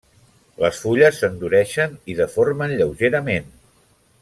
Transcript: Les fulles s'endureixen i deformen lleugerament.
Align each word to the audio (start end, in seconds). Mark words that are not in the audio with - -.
Les 0.61 0.79
fulles 0.85 1.19
s'endureixen 1.23 1.93
i 2.13 2.17
deformen 2.21 2.75
lleugerament. 2.81 3.55